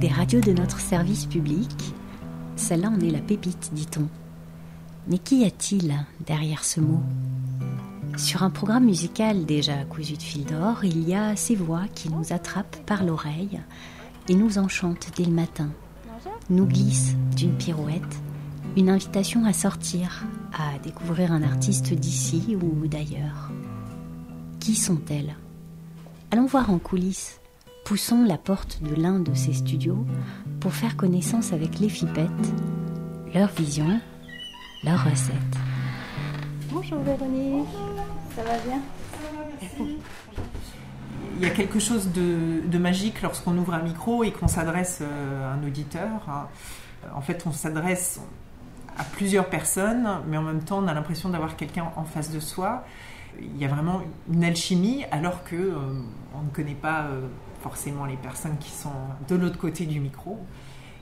Des 0.00 0.08
radios 0.08 0.40
de 0.40 0.52
notre 0.52 0.80
service 0.80 1.26
public, 1.26 1.70
celle-là 2.56 2.90
en 2.90 3.00
est 3.00 3.10
la 3.10 3.20
pépite, 3.20 3.70
dit-on. 3.72 4.08
Mais 5.08 5.18
qu'y 5.18 5.44
a-t-il 5.44 5.94
derrière 6.26 6.64
ce 6.64 6.80
mot? 6.80 7.00
Sur 8.16 8.42
un 8.42 8.50
programme 8.50 8.84
musical 8.84 9.44
déjà 9.44 9.84
cousu 9.84 10.16
de 10.16 10.22
fil 10.22 10.44
d'or, 10.44 10.84
il 10.84 11.08
y 11.08 11.14
a 11.14 11.36
ces 11.36 11.56
voix 11.56 11.82
qui 11.94 12.10
nous 12.10 12.32
attrapent 12.32 12.78
par 12.86 13.04
l'oreille 13.04 13.60
et 14.28 14.34
nous 14.34 14.58
enchantent 14.58 15.10
dès 15.16 15.24
le 15.24 15.32
matin, 15.32 15.70
nous 16.50 16.66
glissent 16.66 17.16
d'une 17.36 17.56
pirouette 17.56 18.02
une 18.76 18.88
invitation 18.88 19.44
à 19.44 19.52
sortir, 19.52 20.24
à 20.52 20.78
découvrir 20.78 21.32
un 21.32 21.42
artiste 21.42 21.92
d'ici 21.92 22.56
ou 22.60 22.86
d'ailleurs. 22.86 23.50
Qui 24.60 24.74
sont-elles? 24.74 25.36
Allons 26.30 26.46
voir 26.46 26.70
en 26.70 26.78
coulisses. 26.78 27.40
Poussons 27.84 28.24
la 28.24 28.38
porte 28.38 28.82
de 28.82 28.94
l'un 28.94 29.20
de 29.20 29.34
ces 29.34 29.52
studios 29.52 30.06
pour 30.58 30.72
faire 30.72 30.96
connaissance 30.96 31.52
avec 31.52 31.80
les 31.80 31.90
fipettes, 31.90 32.30
leur 33.34 33.50
vision, 33.50 34.00
leurs 34.84 35.04
recettes. 35.04 35.34
Bonjour 36.70 36.98
Véronique, 37.00 37.68
ça 38.34 38.42
va 38.42 38.56
bien? 38.66 38.80
Il 41.36 41.42
y 41.42 41.44
a 41.44 41.50
quelque 41.50 41.78
chose 41.78 42.08
de, 42.10 42.78
magique 42.78 43.20
lorsqu'on 43.20 43.58
ouvre 43.58 43.74
un 43.74 43.82
micro 43.82 44.24
et 44.24 44.32
qu'on 44.32 44.48
s'adresse 44.48 45.00
euh, 45.02 45.52
à 45.52 45.52
un 45.52 45.62
auditeur. 45.62 46.48
En 47.14 47.20
fait, 47.20 47.44
on 47.46 47.52
s'adresse 47.52 48.18
à 48.96 49.04
plusieurs 49.04 49.50
personnes, 49.50 50.08
mais 50.26 50.38
en 50.38 50.42
même 50.42 50.64
temps, 50.64 50.78
on 50.78 50.86
a 50.86 50.94
l'impression 50.94 51.28
d'avoir 51.28 51.54
quelqu'un 51.56 51.92
en 51.96 52.04
face 52.04 52.30
de 52.30 52.40
soi 52.40 52.82
il 53.40 53.58
y 53.60 53.64
a 53.64 53.68
vraiment 53.68 54.02
une 54.32 54.44
alchimie 54.44 55.04
alors 55.10 55.44
que 55.44 55.56
euh, 55.56 55.78
on 56.34 56.42
ne 56.42 56.50
connaît 56.50 56.74
pas 56.74 57.04
euh, 57.04 57.26
forcément 57.64 58.04
les 58.04 58.16
personnes 58.16 58.58
qui 58.58 58.70
sont 58.70 58.92
de 59.26 59.36
l'autre 59.36 59.56
côté 59.56 59.86
du 59.86 59.98
micro. 59.98 60.38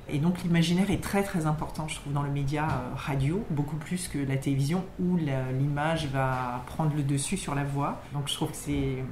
Et 0.09 0.19
donc 0.19 0.43
l'imaginaire 0.45 0.91
est 0.93 1.03
très 1.03 1.25
très 1.25 1.47
important, 1.47 1.89
je 1.89 1.97
trouve, 1.97 2.13
dans 2.13 2.23
le 2.23 2.31
média 2.31 2.65
euh, 2.65 2.95
radio, 2.95 3.45
beaucoup 3.51 3.77
plus 3.77 4.07
que 4.07 4.19
la 4.19 4.37
télévision 4.37 4.85
où 5.01 5.17
l'image 5.17 6.07
va 6.07 6.63
prendre 6.67 6.95
le 6.95 7.03
dessus 7.03 7.37
sur 7.37 7.57
la 7.57 7.65
voix. 7.65 8.01
Donc 8.13 8.29
je 8.29 8.35
trouve 8.35 8.51
que 8.51 8.57
c'est 8.57 9.05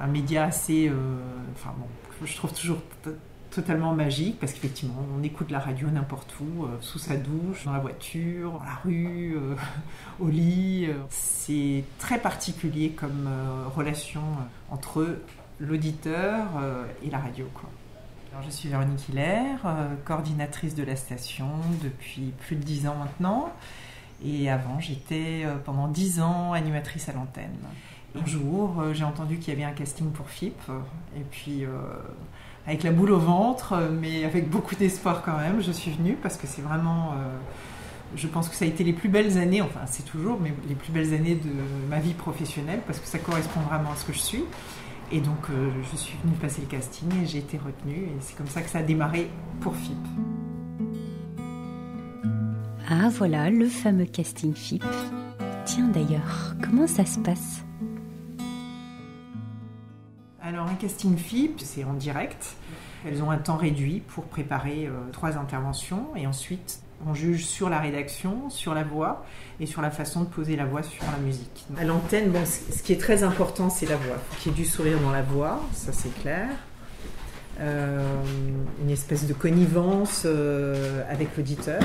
un 0.00 0.08
média 0.08 0.44
assez, 0.44 0.90
enfin 1.54 1.72
bon, 1.78 1.86
je 2.24 2.36
trouve 2.36 2.52
toujours 2.52 2.78
totalement 3.56 3.94
magique 3.94 4.38
parce 4.38 4.52
qu'effectivement, 4.52 5.02
on 5.18 5.22
écoute 5.22 5.50
la 5.50 5.58
radio 5.58 5.88
n'importe 5.88 6.34
où, 6.40 6.64
euh, 6.64 6.76
sous 6.82 6.98
sa 6.98 7.16
douche, 7.16 7.64
dans 7.64 7.72
la 7.72 7.78
voiture, 7.78 8.52
dans 8.52 8.64
la 8.64 8.74
rue, 8.84 9.34
euh, 9.34 9.54
au 10.20 10.28
lit. 10.28 10.88
C'est 11.08 11.84
très 11.98 12.18
particulier 12.18 12.90
comme 12.90 13.26
euh, 13.26 13.64
relation 13.74 14.20
entre 14.70 15.16
l'auditeur 15.60 16.46
et 17.04 17.10
la 17.10 17.18
radio. 17.18 17.48
Quoi. 17.54 17.68
Alors, 18.32 18.44
je 18.44 18.50
suis 18.50 18.68
Véronique 18.68 19.08
Hiller, 19.08 19.56
coordinatrice 20.04 20.74
de 20.74 20.82
la 20.82 20.96
station 20.96 21.48
depuis 21.82 22.32
plus 22.40 22.56
de 22.56 22.62
dix 22.62 22.86
ans 22.86 22.96
maintenant. 22.96 23.52
Et 24.24 24.50
avant, 24.50 24.80
j'étais 24.80 25.44
pendant 25.64 25.88
dix 25.88 26.20
ans 26.20 26.52
animatrice 26.52 27.08
à 27.08 27.12
l'antenne. 27.12 27.56
Un 28.14 28.26
jour, 28.26 28.82
j'ai 28.92 29.04
entendu 29.04 29.38
qu'il 29.38 29.54
y 29.54 29.56
avait 29.56 29.70
un 29.70 29.74
casting 29.74 30.10
pour 30.10 30.28
FIP. 30.28 30.58
Et 31.16 31.24
puis, 31.30 31.66
avec 32.66 32.82
la 32.82 32.90
boule 32.90 33.12
au 33.12 33.18
ventre, 33.18 33.74
euh, 33.74 33.88
mais 33.90 34.24
avec 34.24 34.50
beaucoup 34.50 34.74
d'espoir 34.74 35.22
quand 35.22 35.38
même. 35.38 35.60
Je 35.60 35.70
suis 35.70 35.92
venue 35.92 36.16
parce 36.20 36.36
que 36.36 36.46
c'est 36.46 36.62
vraiment, 36.62 37.12
euh, 37.12 37.36
je 38.16 38.26
pense 38.26 38.48
que 38.48 38.56
ça 38.56 38.64
a 38.64 38.68
été 38.68 38.84
les 38.84 38.92
plus 38.92 39.08
belles 39.08 39.38
années, 39.38 39.62
enfin 39.62 39.80
c'est 39.86 40.04
toujours, 40.04 40.38
mais 40.40 40.52
les 40.68 40.74
plus 40.74 40.92
belles 40.92 41.14
années 41.14 41.36
de 41.36 41.50
ma 41.88 42.00
vie 42.00 42.14
professionnelle 42.14 42.80
parce 42.86 42.98
que 42.98 43.06
ça 43.06 43.18
correspond 43.18 43.60
vraiment 43.60 43.92
à 43.92 43.96
ce 43.96 44.04
que 44.04 44.12
je 44.12 44.18
suis. 44.18 44.44
Et 45.12 45.20
donc 45.20 45.50
euh, 45.50 45.70
je 45.92 45.96
suis 45.96 46.18
venue 46.24 46.34
passer 46.34 46.60
le 46.60 46.66
casting 46.66 47.08
et 47.22 47.26
j'ai 47.26 47.38
été 47.38 47.58
retenue 47.58 48.06
et 48.06 48.16
c'est 48.20 48.36
comme 48.36 48.48
ça 48.48 48.60
que 48.60 48.68
ça 48.68 48.78
a 48.78 48.82
démarré 48.82 49.30
pour 49.60 49.74
FIP. 49.74 49.96
Ah 52.88 53.08
voilà, 53.10 53.50
le 53.50 53.66
fameux 53.66 54.04
casting 54.04 54.54
FIP. 54.54 54.84
Tiens 55.64 55.88
d'ailleurs, 55.88 56.54
comment 56.62 56.86
ça 56.86 57.04
se 57.04 57.18
passe? 57.20 57.64
Alors 60.42 60.68
un 60.68 60.74
casting 60.74 61.16
FIP, 61.16 61.60
c'est 61.60 61.84
en 61.84 61.94
direct. 61.94 62.56
Elles 63.04 63.22
ont 63.22 63.30
un 63.30 63.38
temps 63.38 63.56
réduit 63.56 64.00
pour 64.00 64.24
préparer 64.24 64.86
euh, 64.86 64.92
trois 65.12 65.36
interventions 65.38 66.14
et 66.16 66.26
ensuite 66.26 66.82
on 67.04 67.14
juge 67.14 67.44
sur 67.44 67.68
la 67.68 67.80
rédaction, 67.80 68.48
sur 68.48 68.74
la 68.74 68.84
voix 68.84 69.26
et 69.60 69.66
sur 69.66 69.82
la 69.82 69.90
façon 69.90 70.22
de 70.22 70.26
poser 70.26 70.56
la 70.56 70.64
voix 70.64 70.82
sur 70.82 71.04
la 71.04 71.18
musique. 71.18 71.66
À 71.78 71.84
l'antenne, 71.84 72.30
bon, 72.30 72.44
ce 72.44 72.82
qui 72.82 72.92
est 72.92 73.00
très 73.00 73.22
important, 73.22 73.68
c'est 73.70 73.86
la 73.86 73.96
voix. 73.96 74.16
Il 74.16 74.34
faut 74.34 74.42
qu'il 74.42 74.52
y 74.52 74.54
ait 74.54 74.64
du 74.64 74.68
sourire 74.68 74.98
dans 75.00 75.10
la 75.10 75.22
voix, 75.22 75.60
ça 75.72 75.92
c'est 75.92 76.14
clair. 76.20 76.48
Euh, 77.58 78.02
une 78.82 78.90
espèce 78.90 79.26
de 79.26 79.32
connivence 79.32 80.22
euh, 80.26 81.02
avec 81.10 81.36
l'auditeur. 81.36 81.80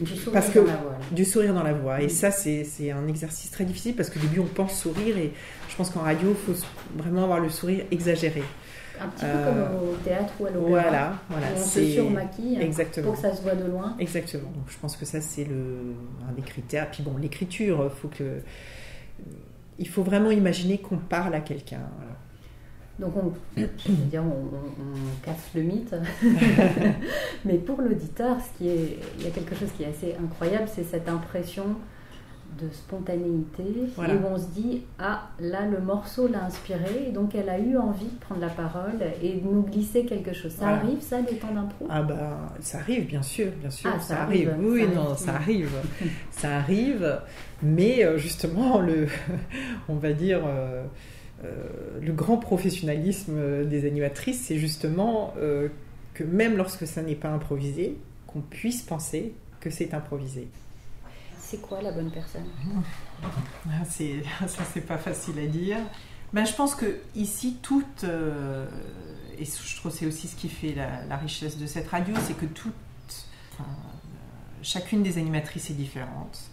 Du 0.00 0.16
sourire 0.16 0.32
parce 0.32 0.48
que, 0.48 0.60
dans 0.60 0.66
la 0.66 0.76
voix. 0.76 0.96
Du 1.10 1.24
sourire 1.24 1.54
dans 1.54 1.62
la 1.62 1.74
voix. 1.74 2.00
Et 2.00 2.08
ça, 2.08 2.30
c'est 2.30 2.90
un 2.90 3.06
exercice 3.06 3.50
très 3.50 3.64
difficile 3.64 3.94
parce 3.96 4.10
qu'au 4.10 4.20
début, 4.20 4.40
on 4.40 4.46
pense 4.46 4.80
sourire 4.80 5.18
et 5.18 5.32
je 5.68 5.76
pense 5.76 5.90
qu'en 5.90 6.00
radio, 6.00 6.30
il 6.30 6.54
faut 6.54 6.66
vraiment 6.96 7.24
avoir 7.24 7.40
le 7.40 7.50
sourire 7.50 7.84
exagéré. 7.90 8.42
Un 9.00 9.08
petit 9.08 9.24
peu 9.24 9.44
comme 9.44 9.88
au 9.88 9.94
théâtre 10.04 10.32
ou 10.40 10.46
à 10.46 10.50
l'opéra. 10.50 10.80
Voilà, 10.80 11.12
voilà. 11.28 11.46
on 11.56 11.64
se 11.64 11.84
surmaquille 11.84 12.58
Exactement. 12.60 13.06
pour 13.06 13.14
que 13.16 13.20
ça 13.20 13.34
se 13.34 13.42
voit 13.42 13.54
de 13.54 13.64
loin. 13.64 13.96
Exactement. 13.98 14.50
Donc 14.50 14.64
je 14.68 14.78
pense 14.78 14.96
que 14.96 15.04
ça, 15.04 15.20
c'est 15.20 15.44
le, 15.44 15.94
un 16.28 16.32
des 16.32 16.42
critères. 16.42 16.90
Puis 16.90 17.02
bon, 17.02 17.16
l'écriture, 17.16 17.90
faut 17.92 18.08
que, 18.08 18.40
il 19.78 19.88
faut 19.88 20.02
vraiment 20.02 20.30
imaginer 20.30 20.78
qu'on 20.78 20.98
parle 20.98 21.34
à 21.34 21.40
quelqu'un. 21.40 21.82
Donc 22.98 23.12
on, 23.16 23.32
dire, 23.86 24.22
on, 24.24 25.24
casse 25.24 25.50
le 25.54 25.62
mythe. 25.62 25.94
Mais 27.44 27.58
pour 27.58 27.80
l'auditeur, 27.80 28.36
ce 28.40 28.58
qui 28.58 28.68
est, 28.68 28.98
il 29.18 29.24
y 29.24 29.28
a 29.28 29.30
quelque 29.30 29.54
chose 29.54 29.68
qui 29.76 29.84
est 29.84 29.88
assez 29.88 30.16
incroyable, 30.20 30.68
c'est 30.72 30.84
cette 30.84 31.08
impression 31.08 31.76
de 32.60 32.68
spontanéité. 32.72 33.62
Et 33.62 34.12
où 34.12 34.26
on 34.26 34.38
se 34.38 34.46
dit 34.48 34.82
ah 34.98 35.30
là 35.40 35.66
le 35.66 35.80
morceau 35.80 36.28
l'a 36.28 36.44
inspiré 36.44 37.08
et 37.08 37.12
donc 37.12 37.34
elle 37.34 37.48
a 37.48 37.58
eu 37.58 37.76
envie 37.76 38.06
de 38.06 38.18
prendre 38.20 38.40
la 38.40 38.48
parole 38.48 38.98
et 39.22 39.34
de 39.34 39.44
nous 39.46 39.62
glisser 39.62 40.04
quelque 40.04 40.32
chose. 40.32 40.52
Ça 40.52 40.68
arrive 40.68 41.00
ça 41.00 41.20
le 41.20 41.36
temps 41.38 41.52
d'impro? 41.54 41.86
Ah 41.90 42.02
bah 42.02 42.54
ça 42.60 42.78
arrive 42.78 43.06
bien 43.06 43.22
sûr 43.22 43.48
bien 43.60 43.70
sûr. 43.70 43.90
Ah, 43.94 44.00
ça, 44.00 44.22
arrive. 44.22 44.54
oui 44.60 44.86
non 44.94 45.14
ça 45.14 45.34
arrive. 45.34 45.70
Ça 46.30 46.56
arrive. 46.56 47.20
Mais 47.62 48.04
euh, 48.04 48.18
justement 48.18 48.80
le 48.80 49.08
on 49.88 49.96
va 49.96 50.12
dire 50.12 50.42
euh, 50.46 50.84
euh, 51.44 51.54
le 52.00 52.12
grand 52.12 52.38
professionnalisme 52.38 53.64
des 53.66 53.86
animatrices, 53.86 54.40
c'est 54.46 54.58
justement 54.58 55.34
euh, 55.38 55.68
que 56.14 56.24
même 56.24 56.56
lorsque 56.56 56.86
ça 56.86 57.02
n'est 57.02 57.14
pas 57.14 57.28
improvisé, 57.28 57.96
qu'on 58.26 58.40
puisse 58.40 58.82
penser 58.82 59.32
que 59.60 59.70
c'est 59.70 59.94
improvisé. 59.94 60.48
C'est 61.48 61.62
quoi 61.62 61.80
la 61.80 61.92
bonne 61.92 62.10
personne? 62.10 62.44
Ah, 63.22 63.84
c'est, 63.88 64.22
Ça, 64.46 64.64
c'est 64.72 64.82
pas 64.82 64.98
facile 64.98 65.38
à 65.38 65.46
dire. 65.46 65.78
Ben, 66.32 66.44
je 66.44 66.52
pense 66.52 66.74
que 66.74 67.00
ici, 67.14 67.58
toutes, 67.62 68.04
euh, 68.04 68.66
et 69.38 69.44
je 69.44 69.76
trouve 69.76 69.90
c'est 69.90 70.04
aussi 70.04 70.28
ce 70.28 70.36
qui 70.36 70.48
fait 70.48 70.74
la, 70.74 71.16
richesse 71.16 71.56
de 71.56 71.66
cette 71.66 71.88
radio, 71.88 72.14
c'est 72.26 72.36
que 72.36 72.44
toutes, 72.44 72.74
chacune 74.62 75.02
des 75.02 75.16
animatrices 75.16 75.70
est 75.70 75.74
différente 75.74 76.50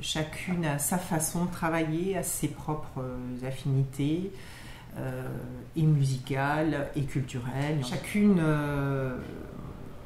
chacune 0.00 0.64
a 0.64 0.78
sa 0.78 0.98
façon 0.98 1.44
de 1.44 1.50
travailler, 1.50 2.16
a 2.16 2.22
ses 2.22 2.48
propres 2.48 3.04
affinités, 3.46 4.32
euh, 4.98 5.28
et 5.76 5.82
musicales, 5.82 6.88
et 6.96 7.02
culturelles. 7.02 7.84
Chacune 7.84 8.38
euh, 8.40 9.16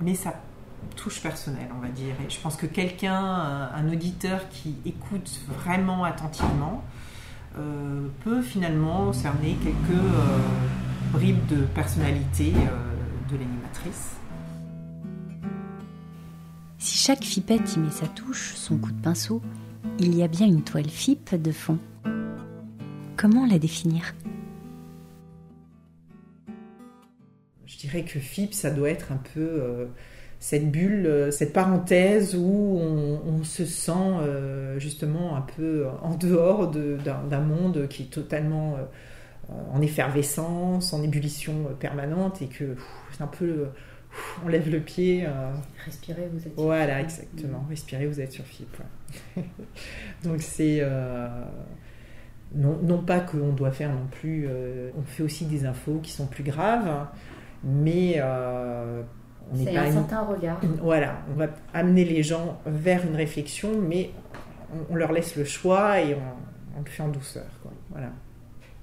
met 0.00 0.14
sa 0.14 0.34
touche 0.96 1.20
personnelle, 1.20 1.68
on 1.76 1.80
va 1.80 1.88
dire. 1.88 2.14
Et 2.26 2.30
je 2.30 2.38
pense 2.40 2.56
que 2.56 2.66
quelqu'un, 2.66 3.14
un, 3.14 3.88
auditeur 3.92 4.48
qui 4.48 4.76
écoute 4.84 5.40
vraiment 5.48 6.04
attentivement, 6.04 6.82
euh, 7.58 8.08
peut 8.24 8.42
finalement 8.42 9.12
cerner 9.12 9.56
quelques 9.62 10.00
bribes 11.12 11.46
de 11.46 11.64
personnalité 11.66 12.52
de 13.30 13.36
l'animatrice. 13.36 14.16
Si 16.78 16.98
chaque 16.98 17.24
fipette 17.24 17.76
y 17.76 17.78
met 17.78 17.90
sa 17.90 18.06
touche, 18.06 18.54
son 18.56 18.76
coup 18.76 18.92
de 18.92 19.00
pinceau, 19.00 19.40
il 19.98 20.14
y 20.14 20.22
a 20.22 20.28
bien 20.28 20.46
une 20.46 20.62
toile 20.62 20.88
FIP 20.88 21.34
de 21.34 21.52
fond. 21.52 21.78
Comment 23.16 23.46
la 23.46 23.58
définir? 23.58 24.14
Je 27.64 27.78
dirais 27.78 28.04
que 28.04 28.18
FIP, 28.18 28.52
ça 28.52 28.70
doit 28.70 28.90
être 28.90 29.12
un 29.12 29.16
peu 29.16 29.40
euh, 29.40 29.86
cette 30.40 30.70
bulle, 30.70 31.06
euh, 31.06 31.30
cette 31.30 31.52
parenthèse 31.52 32.34
où 32.36 32.78
on, 33.26 33.42
se 33.44 33.64
sent 33.64 33.92
euh, 33.92 34.78
justement 34.78 35.36
un 35.36 35.42
peu 35.42 35.86
en 36.02 36.14
dehors 36.14 36.70
d'un 36.70 37.40
monde 37.40 37.88
qui 37.88 38.04
est 38.04 38.12
totalement 38.12 38.76
en 39.72 39.82
effervescence, 39.82 40.92
en 40.94 41.02
ébullition 41.02 41.68
permanente 41.78 42.40
et 42.40 42.46
que 42.46 42.76
c'est 43.12 43.22
un 43.22 43.26
peu 43.26 43.66
on 44.44 44.48
lève 44.48 44.70
le 44.70 44.80
pied. 44.80 45.24
Euh, 45.26 45.52
Respirez, 45.84 46.28
vous 46.32 46.46
êtes 46.46 46.54
sur 46.54 46.62
Voilà, 46.62 47.00
exactement. 47.00 47.64
Respirez, 47.68 48.06
vous 48.06 48.20
êtes 48.20 48.32
sur 48.32 48.44
FIP. 48.44 48.76
Donc 50.24 50.40
c'est. 50.40 50.78
Euh, 50.80 51.28
Non, 52.54 52.78
non 52.82 53.02
pas 53.02 53.20
qu'on 53.20 53.52
doit 53.52 53.72
faire 53.72 53.92
non 53.92 54.06
plus, 54.10 54.48
on 54.96 55.02
fait 55.02 55.22
aussi 55.22 55.46
des 55.46 55.66
infos 55.66 55.98
qui 56.00 56.12
sont 56.12 56.26
plus 56.26 56.44
graves, 56.44 57.08
mais 57.64 58.20
on 59.52 59.64
pas 59.64 59.80
un 59.80 59.92
certain 59.92 60.22
regard. 60.22 60.60
Voilà, 60.82 61.18
on 61.32 61.38
va 61.38 61.48
amener 61.72 62.04
les 62.04 62.22
gens 62.22 62.60
vers 62.66 63.04
une 63.06 63.16
réflexion, 63.16 63.70
mais 63.80 64.10
on, 64.90 64.96
leur 64.96 65.12
laisse 65.12 65.36
le 65.36 65.44
choix 65.44 66.00
et 66.00 66.14
on, 66.14 66.80
le 66.80 66.90
fait 66.90 67.02
en 67.02 67.08
douceur. 67.08 67.46
Voilà. 67.90 68.10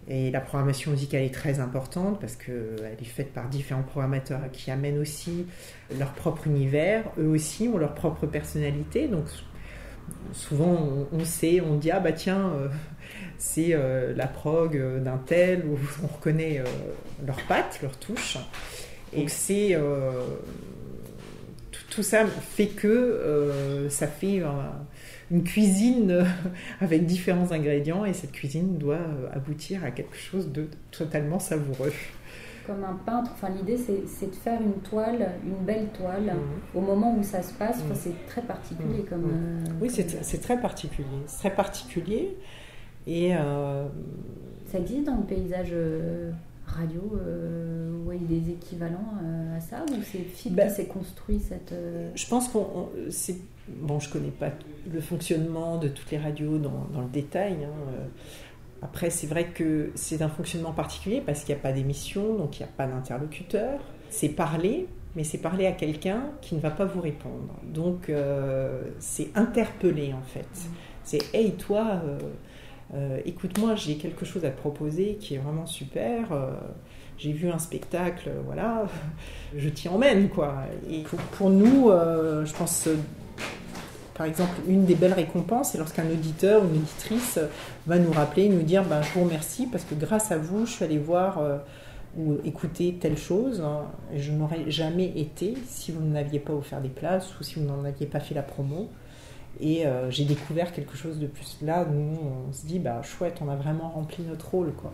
Et 0.08 0.32
la 0.32 0.42
programmation 0.42 0.92
musicale 0.92 1.22
est 1.22 1.34
très 1.34 1.60
importante 1.60 2.20
parce 2.20 2.36
qu'elle 2.36 2.98
est 3.00 3.06
faite 3.06 3.34
par 3.34 3.48
différents 3.50 3.84
programmateurs 3.84 4.42
qui 4.52 4.72
amènent 4.72 4.98
aussi 4.98 5.46
leur 5.98 6.12
propre 6.12 6.48
univers. 6.48 7.04
Eux 7.20 7.28
aussi 7.28 7.68
ont 7.68 7.78
leur 7.78 7.94
propre 7.94 8.26
personnalité. 8.26 9.08
Donc 9.08 9.26
souvent 10.34 10.90
on, 11.12 11.24
sait, 11.24 11.62
on 11.62 11.76
dit 11.76 11.92
ah 11.92 12.00
bah 12.00 12.12
tiens, 12.14 12.52
euh, 12.56 12.68
c'est 13.38 13.70
euh, 13.74 14.14
la 14.16 14.28
prog 14.28 14.78
d'un 15.02 15.18
tel, 15.18 15.66
où 15.66 15.78
on 16.04 16.08
reconnaît 16.08 16.60
euh, 16.60 16.66
leurs 17.26 17.42
pattes, 17.44 17.80
leurs 17.82 17.98
touches. 17.98 18.38
Et 19.14 19.28
c'est 19.28 19.78
tout, 21.90 22.04
ça 22.04 22.26
fait 22.26 22.68
que 22.68 23.88
ça 23.90 24.08
fait 24.08 24.42
une 25.32 25.44
cuisine 25.44 26.26
avec 26.82 27.06
différents 27.06 27.52
ingrédients 27.52 28.06
et 28.06 28.14
cette 28.14 28.34
cuisine 28.34 28.78
doit 28.78 28.96
euh, 28.96 29.30
aboutir 29.34 29.84
à 29.84 29.92
quelque 29.92 30.18
chose 30.18 30.52
de 30.52 30.68
totalement 30.92 31.40
savoureux. 31.40 31.94
Comme 32.68 32.84
un 32.84 33.00
peintre, 33.06 33.32
enfin 33.34 33.50
l'idée 33.50 33.78
c'est 33.78 34.30
de 34.30 34.36
faire 34.36 34.62
une 34.62 34.82
toile, 34.82 35.32
une 35.44 35.66
belle 35.66 35.88
toile, 35.98 36.26
mhm. 36.26 36.76
au 36.76 36.82
moment 36.82 37.16
où 37.18 37.24
ça 37.24 37.42
se 37.42 37.54
passe, 37.54 37.84
mhm. 37.84 37.96
c'est 37.96 38.28
très 38.28 38.42
particulier 38.42 39.00
mhm. 39.00 39.06
comme... 39.06 39.26
Euh, 39.26 39.72
oui, 39.82 39.90
c'est 39.90 40.42
très 40.42 40.60
particulier, 40.60 41.08
c'est 41.26 41.40
très 41.40 41.56
particulier 41.56 42.38
et... 43.08 43.36
Euh, 43.36 43.88
ça 44.68 44.80
existe 44.80 45.04
dans 45.06 45.18
le 45.18 45.24
paysage 45.24 45.74
radio 46.66 47.20
des 48.26 48.52
équivalents 48.52 49.14
à 49.56 49.60
ça 49.60 49.84
ou 49.90 49.96
c'est 50.04 50.20
Philippe 50.20 50.58
ben, 50.58 50.70
qui 50.70 50.76
s'est 50.76 50.86
construit 50.86 51.40
cette 51.40 51.74
je 52.16 52.28
pense 52.28 52.48
qu'on 52.50 52.90
c'est 53.10 53.38
Bon, 53.78 54.00
je 54.00 54.10
connais 54.10 54.32
pas 54.32 54.52
le 54.92 55.02
fonctionnement 55.02 55.78
de 55.78 55.88
toutes 55.88 56.12
les 56.12 56.18
radios 56.18 56.58
dans, 56.58 57.02
le 57.02 57.10
détail. 57.12 57.58
Hein, 57.64 57.74
euh. 57.90 58.06
Après, 58.82 59.10
c'est 59.10 59.28
vrai 59.28 59.46
que 59.46 59.92
c'est 59.96 60.22
un 60.22 60.30
fonctionnement 60.30 60.72
particulier 60.72 61.22
parce 61.24 61.44
qu'il 61.44 61.54
n'y 61.54 61.62
a 61.62 61.64
pas 61.64 61.72
d'émission, 61.72 62.36
donc 62.36 62.60
il 62.60 62.64
n'y 62.64 62.70
a 62.70 62.72
pas 62.76 62.88
d'interlocuteur. 62.88 63.80
C'est 64.10 64.30
parler, 64.30 64.88
mais 65.16 65.24
c'est 65.24 65.38
parler 65.38 65.68
à 65.68 65.72
quelqu'un 65.72 66.24
qui 66.42 66.56
ne 66.56 66.60
va 66.60 66.72
pas 66.72 66.86
vous 66.86 67.02
répondre. 67.02 67.54
Donc, 67.64 68.10
euh, 68.10 68.82
c'est 69.00 69.30
interpeller 69.36 70.14
en 70.14 70.24
fait. 70.24 70.40
Mm. 70.42 70.74
C'est 71.04 71.36
Hey, 71.36 71.52
toi, 71.54 72.02
euh, 72.96 73.20
écoute-moi, 73.26 73.76
j'ai 73.76 73.98
quelque 73.98 74.26
chose 74.26 74.44
à 74.46 74.50
te 74.50 74.60
proposer 74.60 75.18
qui 75.20 75.36
est 75.36 75.40
vraiment 75.40 75.68
super. 75.68 76.34
J'ai 77.22 77.32
vu 77.32 77.52
un 77.52 77.60
spectacle, 77.60 78.32
voilà, 78.46 78.86
je 79.56 79.70
t'y 79.70 79.88
emmène, 79.88 80.28
quoi. 80.30 80.56
Et 80.90 81.04
pour, 81.38 81.52
nous, 81.52 81.90
je 81.90 82.54
pense 82.54 82.90
par 84.22 84.28
exemple, 84.28 84.54
une 84.68 84.86
des 84.86 84.94
belles 84.94 85.14
récompenses, 85.14 85.72
c'est 85.72 85.80
lorsqu'un 85.80 86.06
auditeur 86.06 86.62
ou 86.62 86.68
une 86.68 86.82
auditrice 86.82 87.40
va 87.88 87.98
nous 87.98 88.12
rappeler, 88.12 88.50
nous 88.50 88.62
dire 88.62 88.84
ben, 88.84 89.02
Je 89.02 89.12
vous 89.14 89.24
remercie 89.24 89.66
parce 89.66 89.84
que 89.84 89.96
grâce 89.96 90.32
à 90.32 90.38
vous, 90.38 90.68
je 90.68 90.74
suis 90.74 90.86
allé 90.86 91.00
voir 91.00 91.40
euh, 91.40 91.58
ou 92.16 92.38
écouter 92.46 92.98
telle 93.02 93.18
chose. 93.18 93.62
Hein, 93.62 93.86
je 94.16 94.32
n'aurais 94.32 94.70
jamais 94.70 95.12
été 95.16 95.56
si 95.66 95.92
vous 95.92 96.04
n'aviez 96.04 96.38
pas 96.38 96.54
offert 96.54 96.82
des 96.82 96.90
places 96.90 97.40
ou 97.40 97.44
si 97.44 97.56
vous 97.56 97.66
n'en 97.66 97.84
aviez 97.84 98.06
pas 98.06 98.20
fait 98.20 98.36
la 98.36 98.44
promo. 98.44 98.90
Et 99.60 99.88
euh, 99.88 100.12
j'ai 100.12 100.26
découvert 100.26 100.72
quelque 100.72 100.96
chose 100.96 101.18
de 101.18 101.26
plus. 101.26 101.58
Là, 101.64 101.86
nous, 101.92 102.16
on 102.48 102.54
se 102.54 102.68
dit 102.68 102.78
bah, 102.78 103.02
Chouette, 103.02 103.40
on 103.42 103.50
a 103.50 103.56
vraiment 103.56 103.90
rempli 103.90 104.24
notre 104.24 104.52
rôle. 104.52 104.74
Quoi. 104.74 104.94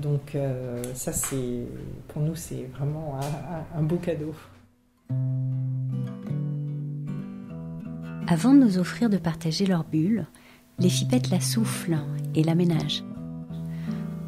Donc, 0.00 0.34
euh, 0.34 0.82
ça, 0.94 1.12
c'est 1.12 1.66
pour 2.08 2.22
nous, 2.22 2.34
c'est 2.34 2.68
vraiment 2.76 3.18
un 3.76 3.82
beau 3.82 3.96
cadeau. 3.96 4.34
Avant 8.26 8.52
de 8.52 8.58
nous 8.58 8.78
offrir 8.78 9.08
de 9.08 9.16
partager 9.16 9.66
leur 9.66 9.84
bulle, 9.84 10.26
les 10.78 10.90
fipettes 10.90 11.30
la 11.30 11.40
soufflent 11.40 11.98
et 12.34 12.42
l'aménagent. 12.42 13.02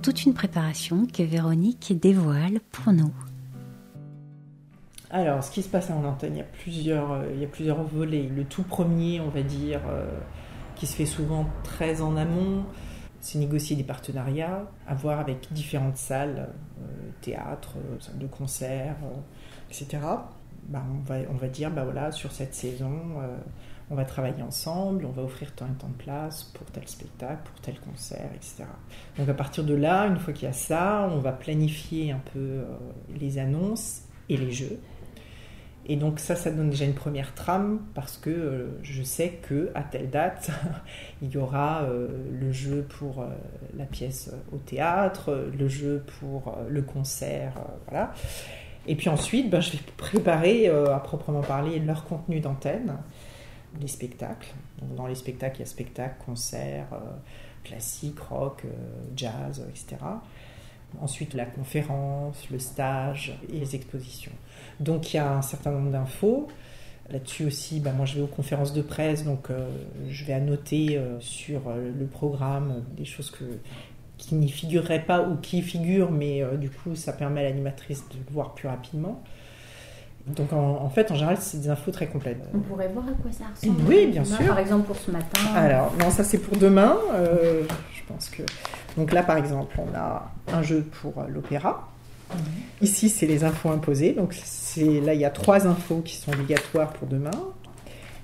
Toute 0.02 0.24
une 0.24 0.32
préparation 0.32 1.06
que 1.06 1.22
Véronique 1.22 1.92
dévoile 2.00 2.60
pour 2.72 2.92
nous. 2.92 3.12
Alors, 5.10 5.44
ce 5.44 5.50
qui 5.50 5.62
se 5.62 5.68
passe 5.68 5.90
en 5.90 6.04
antenne, 6.04 6.34
il 6.36 6.38
y 6.38 6.40
a 6.40 6.44
plusieurs, 6.44 7.12
euh, 7.12 7.24
il 7.34 7.40
y 7.40 7.44
a 7.44 7.48
plusieurs 7.48 7.82
volets. 7.82 8.30
Le 8.34 8.44
tout 8.44 8.62
premier, 8.62 9.20
on 9.20 9.28
va 9.28 9.42
dire, 9.42 9.80
euh, 9.88 10.06
qui 10.76 10.86
se 10.86 10.94
fait 10.94 11.06
souvent 11.06 11.46
très 11.62 12.00
en 12.00 12.16
amont, 12.16 12.64
c'est 13.20 13.38
négocier 13.38 13.76
des 13.76 13.84
partenariats, 13.84 14.70
avoir 14.86 15.20
avec 15.20 15.52
différentes 15.52 15.96
salles, 15.96 16.48
euh, 16.80 17.10
théâtre, 17.20 17.74
salles 18.00 18.18
de 18.18 18.26
concert, 18.26 18.96
etc. 19.68 19.98
Bah, 20.68 20.82
on, 20.94 21.00
va, 21.00 21.16
on 21.30 21.34
va 21.34 21.48
dire, 21.48 21.70
bah 21.70 21.84
voilà, 21.84 22.12
sur 22.12 22.32
cette 22.32 22.54
saison, 22.54 22.92
on 23.90 23.96
va 23.96 24.04
travailler 24.04 24.42
ensemble, 24.42 25.04
on 25.04 25.10
va 25.10 25.22
offrir 25.22 25.52
tant 25.54 25.66
et 25.66 25.76
tant 25.76 25.88
de 25.88 25.94
place 25.94 26.44
pour 26.44 26.64
tel 26.68 26.86
spectacle, 26.86 27.42
pour 27.44 27.60
tel 27.60 27.78
concert, 27.80 28.30
etc. 28.34 28.64
Donc 29.18 29.28
à 29.28 29.34
partir 29.34 29.64
de 29.64 29.74
là, 29.74 30.06
une 30.06 30.18
fois 30.18 30.32
qu'il 30.32 30.46
y 30.46 30.50
a 30.50 30.54
ça, 30.54 31.10
on 31.12 31.18
va 31.18 31.32
planifier 31.32 32.12
un 32.12 32.20
peu 32.32 32.38
euh, 32.38 32.64
les 33.18 33.38
annonces 33.38 34.02
et 34.28 34.36
les 34.36 34.52
jeux. 34.52 34.78
Et 35.90 35.96
donc 35.96 36.20
ça, 36.20 36.36
ça 36.36 36.50
donne 36.50 36.70
déjà 36.70 36.84
une 36.84 36.94
première 36.94 37.34
trame 37.34 37.80
parce 37.94 38.16
que 38.16 38.30
euh, 38.30 38.68
je 38.82 39.02
sais 39.02 39.40
que 39.42 39.70
à 39.74 39.82
telle 39.82 40.08
date, 40.08 40.50
il 41.22 41.30
y 41.30 41.36
aura 41.36 41.82
euh, 41.82 42.08
le 42.32 42.52
jeu 42.52 42.86
pour 42.88 43.26
la 43.76 43.84
pièce 43.84 44.30
au 44.52 44.56
théâtre, 44.56 45.50
le 45.58 45.68
jeu 45.68 46.02
pour 46.20 46.56
le 46.68 46.82
concert, 46.82 47.54
voilà. 47.88 48.12
Et 48.86 48.94
puis 48.94 49.08
ensuite, 49.10 49.50
ben, 49.50 49.60
je 49.60 49.72
vais 49.72 49.78
préparer 49.96 50.68
à 50.68 50.98
proprement 51.00 51.42
parler 51.42 51.78
leur 51.80 52.04
contenu 52.04 52.40
d'antenne 52.40 52.96
les 53.78 53.88
spectacles. 53.88 54.52
dans 54.96 55.06
les 55.06 55.14
spectacles, 55.14 55.56
il 55.56 55.60
y 55.60 55.62
a 55.62 55.66
spectacles, 55.66 56.24
concerts, 56.24 56.92
euh, 56.92 56.98
classiques, 57.64 58.18
rock, 58.18 58.62
euh, 58.64 58.68
jazz, 59.14 59.64
etc. 59.68 59.96
Ensuite, 61.00 61.34
la 61.34 61.46
conférence, 61.46 62.48
le 62.50 62.58
stage 62.58 63.38
et 63.52 63.58
les 63.58 63.74
expositions. 63.76 64.32
Donc, 64.80 65.12
il 65.12 65.16
y 65.16 65.20
a 65.20 65.32
un 65.32 65.42
certain 65.42 65.70
nombre 65.70 65.90
d'infos. 65.90 66.48
Là-dessus 67.10 67.44
aussi, 67.44 67.80
bah, 67.80 67.90
moi 67.92 68.06
je 68.06 68.14
vais 68.14 68.20
aux 68.20 68.28
conférences 68.28 68.72
de 68.72 68.82
presse, 68.82 69.24
donc 69.24 69.50
euh, 69.50 69.68
je 70.08 70.24
vais 70.24 70.32
annoter 70.32 71.00
sur 71.18 71.62
le 71.74 72.06
programme 72.06 72.84
des 72.96 73.04
choses 73.04 73.32
que, 73.32 73.44
qui 74.16 74.36
n'y 74.36 74.48
figureraient 74.48 75.04
pas 75.04 75.22
ou 75.22 75.36
qui 75.36 75.60
figurent, 75.60 76.12
mais 76.12 76.44
du 76.56 76.70
coup 76.70 76.94
ça 76.94 77.12
permet 77.12 77.40
à 77.40 77.42
l'animatrice 77.44 78.04
de 78.10 78.14
le 78.14 78.32
voir 78.32 78.54
plus 78.54 78.68
rapidement. 78.68 79.24
Donc 80.26 80.52
en, 80.52 80.88
fait, 80.90 81.10
en 81.10 81.14
général, 81.14 81.38
c'est 81.40 81.58
des 81.58 81.70
infos 81.70 81.90
très 81.90 82.06
complètes. 82.06 82.38
On 82.54 82.58
pourrait 82.58 82.88
voir 82.88 83.06
à 83.08 83.12
quoi 83.12 83.32
ça 83.32 83.44
ressemble. 83.54 83.82
Oui, 83.88 84.06
bien 84.06 84.24
sûr. 84.24 84.46
Par 84.46 84.58
exemple 84.58 84.86
pour 84.86 84.96
ce 84.96 85.10
matin. 85.10 85.40
Alors, 85.54 85.92
non, 85.98 86.10
ça 86.10 86.24
c'est 86.24 86.38
pour 86.38 86.56
demain. 86.56 86.96
Euh, 87.14 87.62
je 87.94 88.02
pense 88.06 88.28
que. 88.28 88.42
Donc 88.96 89.12
là, 89.12 89.22
par 89.22 89.36
exemple, 89.36 89.74
on 89.78 89.96
a 89.96 90.30
un 90.52 90.62
jeu 90.62 90.84
pour 91.00 91.24
l'opéra. 91.28 91.88
Mhm. 92.32 92.40
Ici, 92.82 93.08
c'est 93.08 93.26
les 93.26 93.44
infos 93.44 93.70
imposées. 93.70 94.12
Donc 94.12 94.34
là, 94.76 95.14
il 95.14 95.20
y 95.20 95.24
a 95.24 95.30
trois 95.30 95.66
infos 95.66 96.00
qui 96.00 96.16
sont 96.16 96.32
obligatoires 96.32 96.92
pour 96.92 97.08
demain. 97.08 97.30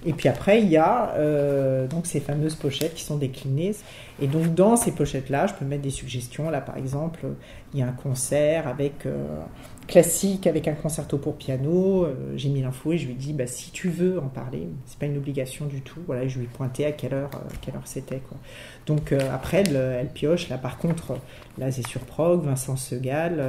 Et 0.06 0.12
puis 0.12 0.28
après, 0.28 0.62
il 0.62 0.68
y 0.68 0.76
a 0.76 1.10
euh, 1.16 1.88
donc 1.88 2.06
ces 2.06 2.20
fameuses 2.20 2.54
pochettes 2.54 2.94
qui 2.94 3.02
sont 3.02 3.16
déclinées. 3.16 3.74
Et 4.22 4.28
donc 4.28 4.54
dans 4.54 4.76
ces 4.76 4.92
pochettes-là, 4.92 5.48
je 5.48 5.54
peux 5.54 5.64
mettre 5.64 5.82
des 5.82 5.90
suggestions. 5.90 6.48
Là, 6.48 6.60
par 6.60 6.76
exemple, 6.76 7.26
il 7.74 7.80
y 7.80 7.82
a 7.82 7.88
un 7.88 7.92
concert 7.92 8.68
avec 8.68 9.04
euh, 9.04 9.40
classique 9.88 10.46
avec 10.46 10.68
un 10.68 10.74
concerto 10.74 11.18
pour 11.18 11.34
piano. 11.34 12.04
Euh, 12.04 12.14
j'ai 12.36 12.50
mis 12.50 12.62
l'info 12.62 12.92
et 12.92 12.98
je 12.98 13.08
lui 13.08 13.14
dis 13.14 13.32
bah, 13.32 13.48
si 13.48 13.72
tu 13.72 13.88
veux 13.88 14.20
en 14.20 14.28
parler, 14.28 14.68
c'est 14.86 14.96
pas 14.96 15.06
une 15.06 15.16
obligation 15.16 15.66
du 15.66 15.80
tout. 15.80 15.98
Voilà, 16.06 16.28
je 16.28 16.38
lui 16.38 16.46
pointais 16.46 16.84
à 16.84 16.92
quelle 16.92 17.12
heure, 17.12 17.30
quelle 17.60 17.74
heure 17.74 17.82
c'était. 17.86 18.20
Quoi. 18.20 18.38
Donc 18.86 19.12
après, 19.12 19.64
elle, 19.66 20.08
pioche. 20.14 20.48
Là, 20.48 20.56
par 20.56 20.78
contre, 20.78 21.18
là, 21.58 21.72
c'est 21.72 21.86
sur 21.86 22.02
Prog, 22.02 22.44
Vincent 22.44 22.76
Segal 22.76 23.42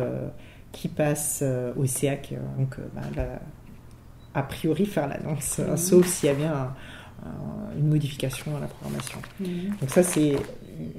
qui 0.71 0.87
passe 0.87 1.43
au 1.77 1.85
SEAC. 1.85 2.33
Donc 2.57 2.77
bah, 2.95 3.03
a 4.37 4.43
priori 4.43 4.85
faire 4.85 5.07
l'annonce, 5.07 5.59
hein, 5.59 5.75
sauf 5.77 6.05
s'il 6.05 6.27
y 6.27 6.31
a 6.31 6.35
bien 6.35 6.75
une 7.75 7.89
modification 7.89 8.51
dans 8.51 8.59
la 8.59 8.67
programmation. 8.67 9.19
Mhm. 9.39 9.75
Donc 9.81 9.89
ça, 9.89 10.03
c'est 10.03 10.35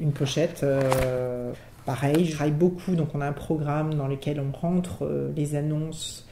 une 0.01 0.13
pochette. 0.13 0.63
Euh, 0.65 1.53
pareil, 1.87 2.25
je 2.25 2.35
travaille 2.35 2.53
beaucoup, 2.53 2.97
donc 2.97 3.15
on 3.15 3.21
a 3.21 3.27
un 3.27 3.33
programme 3.33 3.95
dans 3.95 4.09
lequel 4.09 4.41
on 4.41 4.51
rentre 4.57 5.05
euh, 5.05 5.33
les 5.37 5.55
annonces. 5.55 6.27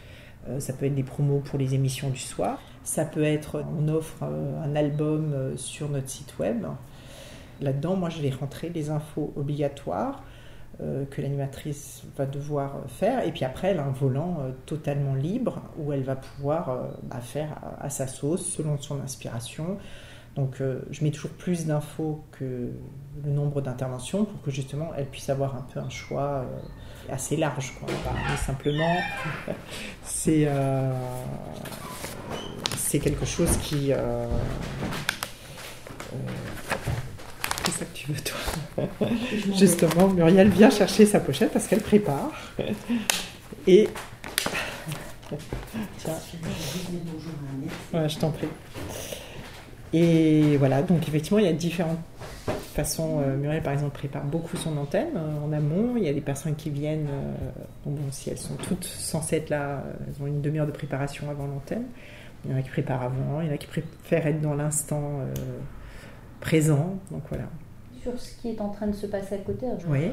Euh, 0.49 0.59
ça 0.59 0.73
peut 0.73 0.87
être 0.87 0.97
des 0.97 1.05
promos 1.05 1.39
pour 1.39 1.59
les 1.59 1.75
émissions 1.75 2.11
du 2.11 2.19
soir. 2.19 2.59
Ça 2.83 3.05
peut 3.05 3.25
être, 3.25 3.65
on 3.79 3.89
offre 3.89 4.23
un 4.23 4.77
album 4.77 5.55
sur 5.57 5.89
notre 5.89 6.09
site 6.09 6.39
web. 6.39 6.67
Là-dedans, 7.61 7.97
moi, 7.97 8.11
je 8.11 8.21
vais 8.21 8.31
rentrer 8.31 8.69
les 8.69 8.91
infos 8.91 9.33
obligatoires 9.37 10.23
que 10.79 11.23
l'animatrice 11.23 12.03
va 12.17 12.27
devoir 12.27 12.83
faire. 12.89 13.27
Et 13.27 13.33
puis 13.33 13.45
après, 13.45 13.69
elle 13.69 13.79
a 13.79 13.85
un 13.85 13.93
volant 13.93 14.39
euh, 14.41 14.51
totalement 14.67 15.15
libre 15.15 15.63
où 15.79 15.93
elle 15.93 16.03
va 16.03 16.17
pouvoir 16.17 16.69
euh, 16.69 16.89
bah, 17.05 17.21
faire 17.21 17.59
à, 17.81 17.89
sa 17.89 18.07
sauce, 18.07 18.47
selon 18.47 18.79
son 18.79 19.01
inspiration. 19.01 19.79
Donc 20.37 20.61
euh, 20.61 20.83
je 20.91 21.03
mets 21.03 21.11
toujours 21.11 21.31
plus 21.31 21.65
d'infos 21.65 22.23
que 22.31 22.71
le 23.25 23.31
nombre 23.31 23.63
d'interventions 23.63 24.27
pour 24.27 24.43
que 24.43 24.51
justement 24.51 24.91
elle 24.95 25.07
puisse 25.07 25.31
avoir 25.31 25.57
un 25.57 25.63
peu 25.73 25.81
un 25.81 25.89
choix 25.89 26.45
euh, 26.45 26.45
assez 27.11 27.39
large. 27.39 27.73
Quoi. 27.81 27.89
mais 28.31 28.37
simplement, 28.37 28.97
c'est 30.03 30.45
euh, 30.47 30.93
c'est 32.77 32.99
quelque 32.99 33.25
chose 33.25 33.57
qui... 33.59 33.93
c'est 37.67 37.73
ça 37.73 37.85
que 37.85 37.97
tu 37.97 38.13
veux 38.13 38.21
toi 38.21 38.89
Justement, 39.57 40.09
Muriel 40.09 40.49
vient 40.51 40.71
chercher 40.71 41.05
sa 41.05 41.19
pochette 41.19 41.53
parce 41.53 41.67
qu'elle 41.67 41.81
prépare. 41.81 42.31
Et... 43.67 43.89
Tiens. 45.99 46.15
Ouais, 47.93 48.09
je 48.09 48.19
t'en 48.19 48.31
prie. 48.31 48.47
Et 49.93 50.57
voilà, 50.59 50.83
donc 50.83 51.09
effectivement, 51.09 51.39
il 51.39 51.47
y 51.47 51.49
a 51.49 51.53
différentes 51.53 51.99
façons. 52.75 53.21
Euh, 53.21 53.37
Muriel, 53.37 53.63
par 53.63 53.73
exemple, 53.73 53.95
prépare 53.95 54.25
beaucoup 54.25 54.57
son 54.57 54.77
antenne 54.77 55.17
euh, 55.17 55.45
en 55.45 55.53
amont. 55.53 55.95
Il 55.97 56.05
y 56.05 56.09
a 56.09 56.13
des 56.13 56.21
personnes 56.21 56.55
qui 56.55 56.71
viennent, 56.71 57.09
euh, 57.09 57.51
bon, 57.85 57.99
si 58.11 58.31
elles 58.31 58.39
sont 58.39 58.55
toutes 58.55 58.85
censées 58.85 59.37
être 59.37 59.51
là, 59.51 59.83
elles 60.07 60.23
ont 60.23 60.27
une 60.29 60.41
demi-heure 60.41 60.67
de 60.67 60.73
préparation 60.73 61.29
avant 61.31 61.47
l'antenne. 61.47 61.87
Il 62.45 62.53
y 62.53 62.55
en 62.55 62.59
a 62.59 62.63
qui 62.63 62.71
préparent 62.71 63.03
avant, 63.03 63.41
il 63.41 63.49
y 63.49 63.51
en 63.51 63.55
a 63.55 63.57
qui 63.57 63.67
préfèrent 63.67 64.27
être 64.29 64.41
dans 64.41 64.55
l'instant 64.55 65.21
présent. 66.41 66.99
Donc 67.11 67.23
voilà. 67.29 67.47
Sur 68.03 68.19
ce 68.19 68.37
qui 68.41 68.51
est 68.51 68.61
en 68.61 68.69
train 68.69 68.87
de 68.87 68.95
se 68.95 69.07
passer 69.07 69.35
à 69.35 69.39
côté, 69.39 69.67
oui. 69.89 70.11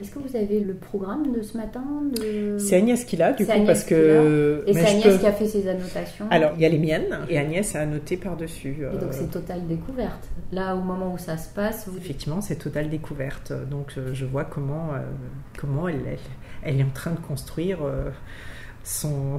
Est-ce 0.00 0.12
que 0.12 0.18
vous 0.18 0.34
avez 0.34 0.60
le 0.60 0.72
programme 0.74 1.30
de 1.32 1.42
ce 1.42 1.58
matin 1.58 1.84
de... 2.18 2.56
C'est 2.58 2.76
Agnès 2.76 3.04
qui 3.04 3.18
l'a, 3.18 3.32
du 3.34 3.44
coup, 3.44 3.64
parce 3.66 3.84
que. 3.84 4.64
Et 4.66 4.72
c'est 4.72 4.86
Agnès 4.86 5.18
qui 5.18 5.26
a 5.26 5.32
fait 5.32 5.46
ses 5.46 5.68
annotations 5.68 6.26
Alors, 6.30 6.52
il 6.56 6.62
y 6.62 6.64
a 6.64 6.70
les 6.70 6.78
miennes, 6.78 7.18
et 7.28 7.38
Agnès 7.38 7.76
a 7.76 7.80
annoté 7.80 8.16
par-dessus. 8.16 8.78
Et 8.94 8.98
donc, 8.98 9.12
c'est 9.12 9.30
totale 9.30 9.66
découverte. 9.66 10.28
Là, 10.52 10.74
au 10.74 10.80
moment 10.80 11.12
où 11.12 11.18
ça 11.18 11.36
se 11.36 11.48
passe. 11.52 11.88
Effectivement, 11.98 12.40
c'est 12.40 12.56
totale 12.56 12.88
découverte. 12.88 13.52
Donc, 13.70 13.94
euh, 13.96 14.14
je 14.14 14.24
vois 14.24 14.44
comment, 14.44 14.94
euh, 14.94 15.00
comment 15.58 15.86
elle, 15.86 16.00
elle, 16.62 16.80
est 16.80 16.84
en 16.84 16.90
train 16.90 17.12
de 17.12 17.20
construire 17.20 17.80
euh, 17.82 18.10
son, 18.82 19.38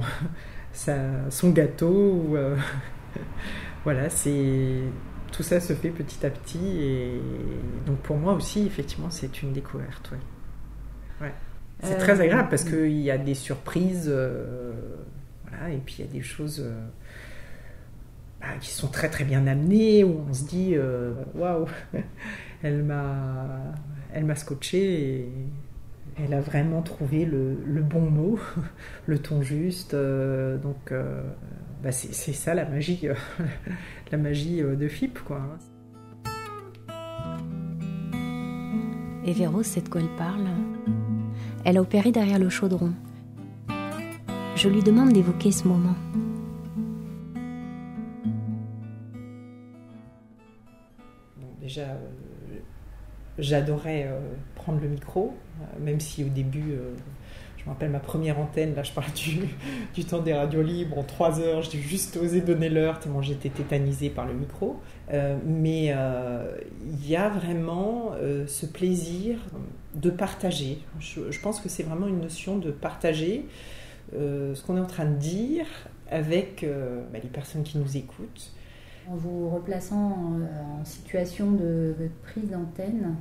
son 1.30 1.50
gâteau. 1.50 2.36
voilà, 3.84 4.08
c'est 4.10 4.76
tout 5.32 5.42
ça 5.42 5.60
se 5.60 5.72
fait 5.72 5.90
petit 5.90 6.24
à 6.24 6.30
petit 6.30 6.78
et 6.78 7.20
donc 7.86 7.98
pour 7.98 8.16
moi 8.16 8.34
aussi 8.34 8.66
effectivement 8.66 9.10
c'est 9.10 9.42
une 9.42 9.52
découverte 9.52 10.12
ouais. 10.12 11.32
C'est 11.82 11.96
très 11.96 12.20
euh, 12.20 12.24
agréable 12.24 12.48
parce 12.48 12.64
qu'il 12.64 13.00
y 13.00 13.10
a 13.10 13.18
des 13.18 13.34
surprises, 13.34 14.06
euh, 14.08 14.72
voilà, 15.48 15.70
et 15.74 15.78
puis 15.78 15.96
il 15.98 16.06
y 16.06 16.08
a 16.08 16.12
des 16.12 16.22
choses 16.22 16.60
euh, 16.64 16.80
bah, 18.40 18.46
qui 18.60 18.70
sont 18.70 18.88
très 18.88 19.08
très 19.08 19.24
bien 19.24 19.46
amenées, 19.46 20.04
où 20.04 20.24
on 20.28 20.32
se 20.32 20.44
dit 20.44 20.76
waouh, 21.34 21.66
elle 22.62 22.84
m'a, 22.84 23.74
elle 24.12 24.24
m'a 24.24 24.36
scotché 24.36 24.78
et 24.78 25.32
elle 26.16 26.34
a 26.34 26.40
vraiment 26.40 26.82
trouvé 26.82 27.24
le, 27.24 27.82
bon 27.82 28.02
mot, 28.02 28.38
le 29.06 29.18
ton 29.18 29.42
juste. 29.42 29.94
donc 29.94 30.92
bah, 31.82 31.92
c'est, 31.92 32.32
ça 32.32 32.54
la 32.54 32.64
magie, 32.64 33.08
la 34.12 34.18
magie 34.18 34.62
de 34.62 34.88
FIP 34.88 35.18
quoi. 35.20 35.42
Et 39.24 39.32
Véro, 39.32 39.62
c'est 39.62 39.82
de 39.82 39.88
quoi 39.88 40.00
elle 40.00 40.16
parle? 40.16 40.46
Elle 41.64 41.78
a 41.78 41.80
opéré 41.80 42.10
derrière 42.10 42.40
le 42.40 42.48
chaudron. 42.48 42.92
Je 44.56 44.68
lui 44.68 44.82
demande 44.82 45.12
d'évoquer 45.12 45.52
ce 45.52 45.66
moment. 45.66 45.94
déjà, 51.72 51.82
euh, 51.82 52.58
j'adorais 53.38 54.06
euh, 54.06 54.20
prendre 54.62 54.80
le 54.80 54.88
micro, 54.88 55.34
euh, 55.60 55.84
même 55.84 56.00
si 56.00 56.24
au 56.24 56.28
début 56.28 56.76
je 57.62 57.68
me 57.68 57.74
rappelle 57.74 57.90
ma 57.90 58.00
première 58.00 58.40
antenne, 58.40 58.74
là 58.74 58.82
je 58.82 58.90
parle 58.90 59.06
du, 59.94 60.04
temps 60.04 60.20
des 60.20 60.34
radios 60.34 60.62
libres, 60.62 60.98
en 60.98 61.04
trois 61.04 61.40
heures, 61.40 61.62
j'ai 61.62 61.78
juste 61.78 62.16
osé 62.16 62.40
donner 62.40 62.68
l'heure 62.68 62.98
tellement 62.98 63.22
j'étais 63.22 63.50
tétanisée 63.50 64.10
par 64.10 64.26
le 64.26 64.34
micro. 64.34 64.80
Euh, 65.12 65.36
mais 65.44 65.92
euh, 65.94 66.56
il 66.84 67.08
y 67.08 67.16
a 67.16 67.28
vraiment 67.28 68.12
euh, 68.14 68.46
ce 68.46 68.66
plaisir 68.66 69.38
de 69.94 70.10
partager. 70.10 70.78
Je, 70.98 71.38
pense 71.40 71.60
que 71.60 71.68
c'est 71.68 71.82
vraiment 71.82 72.08
une 72.08 72.20
notion 72.20 72.58
de 72.58 72.70
partager 72.70 73.46
ce 74.12 74.62
qu'on 74.66 74.76
est 74.76 74.80
en 74.80 74.86
train 74.86 75.06
de 75.06 75.16
dire 75.16 75.64
avec 76.10 76.66
bah, 77.12 77.18
les 77.22 77.28
personnes 77.28 77.62
qui 77.62 77.78
nous 77.78 77.96
écoutent. 77.96 78.52
En 79.08 79.16
vous 79.16 79.48
replaçant 79.48 80.38
en 80.80 80.84
situation 80.84 81.52
de 81.52 81.94
prise 82.22 82.50
d'antenne, 82.50 83.16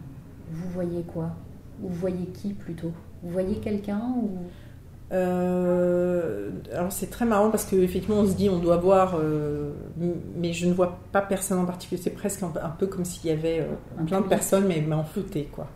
vous 0.51 0.69
voyez 0.69 1.03
quoi? 1.03 1.31
Vous 1.79 1.89
voyez 1.89 2.25
qui 2.27 2.53
plutôt? 2.53 2.91
Vous 3.23 3.29
voyez 3.29 3.55
quelqu'un 3.55 4.01
ou... 4.17 4.37
Euh, 5.11 6.51
alors 6.73 6.91
c'est 6.91 7.09
très 7.09 7.25
marrant 7.25 7.49
parce 7.49 7.65
qu'effectivement 7.65 8.21
on 8.21 8.25
se 8.25 8.33
dit 8.33 8.49
on 8.49 8.59
doit 8.59 8.77
voir, 8.77 9.17
euh, 9.19 9.71
mais 10.37 10.53
je 10.53 10.67
ne 10.67 10.73
vois 10.73 10.99
pas 11.11 11.21
personne 11.21 11.59
en 11.59 11.65
particulier. 11.65 12.01
C'est 12.01 12.11
presque 12.11 12.43
un, 12.43 12.69
peu 12.69 12.87
comme 12.87 13.03
s'il 13.03 13.29
y 13.29 13.33
avait 13.33 13.59
euh, 13.59 14.03
plein 14.05 14.21
de 14.21 14.27
personnes 14.27 14.67
mais, 14.67 14.81
mais 14.85 14.95
en 14.95 15.03
flouté 15.03 15.49
quoi. 15.51 15.67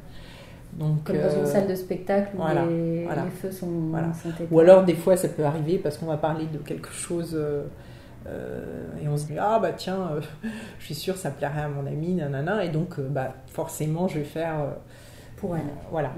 Donc, 0.74 1.04
comme 1.06 1.18
dans 1.18 1.38
une 1.38 1.46
salle 1.46 1.68
de 1.68 1.76
spectacle 1.76 2.36
où 2.38 2.42
les, 2.46 3.08
feux 3.42 3.52
sont, 3.52 3.92
Ou 4.52 4.60
alors 4.60 4.84
des 4.84 4.96
fois 4.96 5.18
ça 5.18 5.28
peut 5.28 5.44
arriver 5.44 5.80
parce 5.80 5.98
qu'on 5.98 6.06
va 6.06 6.18
parler 6.18 6.46
de 6.52 6.58
quelque 6.58 6.92
chose 6.92 7.38
et 8.28 9.08
on 9.08 9.18
se 9.18 9.26
dit 9.26 9.38
ah 9.40 9.60
bah 9.60 9.72
tiens 9.74 10.12
je 10.80 10.86
suis 10.86 10.96
sûre 10.96 11.16
ça 11.16 11.30
plairait 11.30 11.62
à 11.62 11.68
mon 11.68 11.86
ami 11.86 12.16
nanana 12.16 12.66
et 12.66 12.70
donc 12.70 13.00
bah 13.00 13.34
forcément 13.48 14.08
je 14.08 14.20
vais 14.20 14.26
faire 14.26 14.76
pour 15.38 15.56
elle. 15.56 15.64
voilà. 15.92 16.14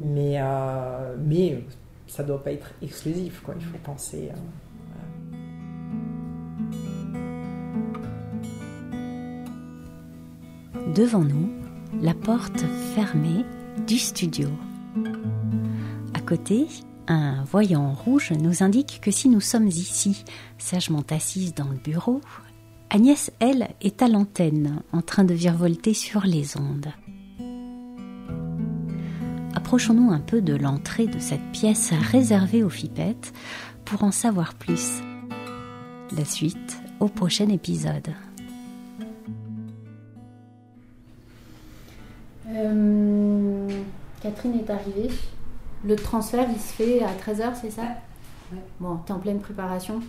Mais, 0.00 0.40
euh, 0.40 1.16
mais 1.18 1.62
ça 2.06 2.22
ne 2.22 2.28
doit 2.28 2.42
pas 2.42 2.52
être 2.52 2.72
exclusif, 2.82 3.40
quoi. 3.40 3.54
il 3.58 3.64
faut 3.64 3.78
penser. 3.78 4.30
Euh, 4.30 4.36
Devant 10.94 11.20
nous, 11.20 11.50
la 12.02 12.14
porte 12.14 12.64
fermée 12.94 13.44
du 13.86 13.96
studio. 13.96 14.48
À 16.14 16.20
côté, 16.20 16.66
un 17.10 17.44
voyant 17.44 17.92
rouge 17.92 18.32
nous 18.32 18.62
indique 18.62 19.00
que 19.02 19.10
si 19.10 19.28
nous 19.28 19.40
sommes 19.40 19.68
ici, 19.68 20.24
sagement 20.56 21.04
assises 21.10 21.54
dans 21.54 21.68
le 21.68 21.76
bureau, 21.76 22.20
Agnès, 22.88 23.30
elle, 23.38 23.68
est 23.82 24.02
à 24.02 24.08
l'antenne, 24.08 24.82
en 24.92 25.02
train 25.02 25.24
de 25.24 25.34
virevolter 25.34 25.94
sur 25.94 26.22
les 26.22 26.56
ondes 26.56 26.90
approchons-nous 29.70 30.10
un 30.10 30.18
peu 30.18 30.40
de 30.40 30.56
l'entrée 30.56 31.06
de 31.06 31.20
cette 31.20 31.52
pièce 31.52 31.92
réservée 31.92 32.64
aux 32.64 32.68
fipettes 32.68 33.32
pour 33.84 34.02
en 34.02 34.10
savoir 34.10 34.54
plus. 34.54 35.00
La 36.16 36.24
suite 36.24 36.82
au 36.98 37.06
prochain 37.06 37.48
épisode. 37.50 38.08
Euh, 42.48 43.68
Catherine 44.20 44.58
est 44.58 44.70
arrivée. 44.70 45.10
Le 45.84 45.96
transfert, 45.96 46.46
il 46.52 46.60
se 46.60 46.72
fait 46.72 47.02
à 47.02 47.12
13h, 47.12 47.54
c'est 47.60 47.70
ça 47.70 47.82
ouais. 48.52 48.58
Bon, 48.78 48.96
t'es 49.06 49.12
en 49.12 49.18
pleine 49.18 49.40
préparation 49.40 50.00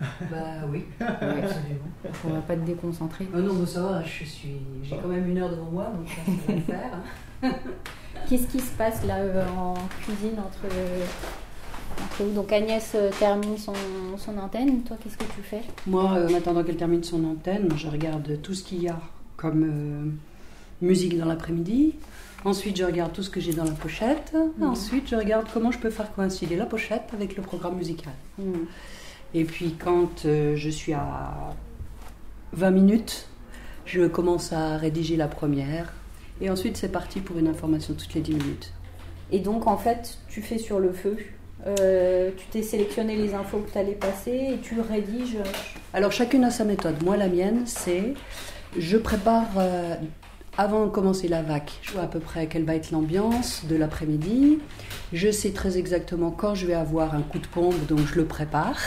Bah 0.00 0.66
oui, 0.70 0.84
absolument. 1.00 1.88
On 2.24 2.28
va 2.30 2.40
pas 2.40 2.56
te 2.56 2.66
déconcentrer. 2.66 3.28
Oh 3.34 3.38
non, 3.38 3.64
ça 3.64 3.82
va, 3.82 4.02
je 4.02 4.24
suis, 4.24 4.56
j'ai 4.82 4.96
quand 4.96 5.08
même 5.08 5.28
une 5.28 5.38
heure 5.38 5.50
devant 5.50 5.70
moi, 5.70 5.92
donc 5.96 6.08
ça, 6.08 6.32
va 6.46 6.54
le 6.54 6.60
faire. 6.60 6.98
Qu'est-ce 8.28 8.46
qui 8.46 8.60
se 8.60 8.72
passe 8.72 9.04
là 9.06 9.18
euh, 9.18 9.46
en 9.56 9.74
cuisine 10.00 10.38
entre, 10.38 10.74
vous? 12.18 12.30
Donc 12.32 12.52
Agnès 12.52 12.92
euh, 12.94 13.10
termine 13.18 13.56
son, 13.58 13.72
antenne, 14.38 14.82
toi 14.82 14.96
qu'est-ce 15.02 15.16
que 15.16 15.24
tu 15.24 15.42
fais? 15.42 15.62
Moi, 15.86 16.10
euh, 16.16 16.28
en 16.28 16.34
attendant 16.34 16.64
qu'elle 16.64 16.76
termine 16.76 17.04
son 17.04 17.22
antenne, 17.24 17.68
je 17.76 17.88
regarde 17.88 18.40
tout 18.42 18.54
ce 18.54 18.64
qu'il 18.64 18.82
y 18.82 18.88
a 18.88 18.98
comme 19.36 20.16
musique 20.80 21.18
dans 21.18 21.26
l'après-midi. 21.26 21.94
Ensuite, 22.44 22.76
je 22.76 22.84
regarde 22.84 23.12
tout 23.12 23.22
ce 23.22 23.30
que 23.30 23.40
j'ai 23.40 23.52
dans 23.52 23.64
la 23.64 23.72
pochette. 23.72 24.34
Mhm. 24.34 24.68
Ensuite, 24.68 25.08
je 25.08 25.16
regarde 25.16 25.46
comment 25.52 25.70
je 25.70 25.78
peux 25.78 25.90
faire 25.90 26.12
coïncider 26.14 26.56
la 26.56 26.66
pochette 26.66 27.10
avec 27.12 27.36
le 27.36 27.42
programme 27.42 27.76
musical. 27.76 28.12
Mhm. 28.38 28.66
Et 29.34 29.44
puis, 29.44 29.74
quand 29.82 30.22
je 30.24 30.68
suis 30.70 30.92
à 30.92 31.54
20 32.52 32.70
minutes, 32.70 33.28
je 33.86 34.06
commence 34.06 34.52
à 34.52 34.76
rédiger 34.76 35.16
la 35.16 35.26
première, 35.26 35.92
et 36.40 36.50
ensuite, 36.50 36.76
c'est 36.76 36.90
parti 36.90 37.20
pour 37.20 37.38
une 37.38 37.48
information 37.48 37.94
toutes 37.94 38.14
les 38.14 38.20
10 38.20 38.34
minutes. 38.34 38.72
Et 39.30 39.38
donc, 39.38 39.66
en 39.66 39.76
fait, 39.76 40.18
tu 40.28 40.42
fais 40.42 40.58
sur 40.58 40.78
le 40.78 40.92
feu. 40.92 41.16
Euh, 41.66 42.30
tu 42.36 42.46
t'es 42.46 42.62
sélectionné 42.62 43.16
les 43.16 43.34
infos 43.34 43.58
que 43.58 43.70
tu 43.70 43.78
allais 43.78 43.92
passer 43.92 44.50
et 44.54 44.58
tu 44.58 44.80
rédiges. 44.80 45.38
Alors, 45.92 46.12
chacune 46.12 46.44
a 46.44 46.50
sa 46.50 46.64
méthode. 46.64 47.02
Moi, 47.02 47.16
la 47.16 47.28
mienne, 47.28 47.62
c'est 47.66 48.14
je 48.76 48.96
prépare 48.96 49.48
euh, 49.56 49.94
avant 50.56 50.86
de 50.86 50.90
commencer 50.90 51.28
la 51.28 51.42
vac. 51.42 51.72
Je 51.82 51.92
vois 51.92 52.02
à 52.02 52.06
peu 52.06 52.20
près 52.20 52.46
quelle 52.46 52.64
va 52.64 52.74
être 52.74 52.90
l'ambiance 52.90 53.64
de 53.68 53.76
l'après-midi. 53.76 54.58
Je 55.12 55.30
sais 55.30 55.50
très 55.50 55.78
exactement 55.78 56.30
quand 56.30 56.54
je 56.54 56.66
vais 56.66 56.74
avoir 56.74 57.14
un 57.14 57.22
coup 57.22 57.38
de 57.38 57.46
pompe, 57.46 57.86
donc 57.86 58.00
je 58.06 58.16
le 58.16 58.24
prépare. 58.24 58.78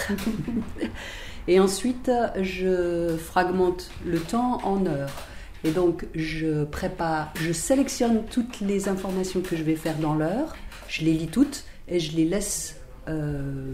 Et 1.47 1.59
ensuite, 1.59 2.12
je 2.41 3.15
fragmente 3.17 3.89
le 4.05 4.19
temps 4.19 4.59
en 4.65 4.86
heures. 4.86 5.12
Et 5.63 5.71
donc, 5.71 6.05
je 6.13 6.65
prépare, 6.65 7.33
je 7.39 7.51
sélectionne 7.51 8.24
toutes 8.29 8.59
les 8.59 8.89
informations 8.89 9.41
que 9.41 9.55
je 9.55 9.63
vais 9.63 9.75
faire 9.75 9.97
dans 9.97 10.13
l'heure, 10.13 10.55
je 10.88 11.03
les 11.03 11.13
lis 11.13 11.27
toutes 11.27 11.63
et 11.88 12.00
je 12.00 12.15
les 12.15 12.25
laisse 12.25 12.79
euh, 13.07 13.74